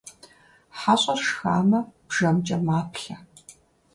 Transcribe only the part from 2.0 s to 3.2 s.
бжэмкIэ маплъэ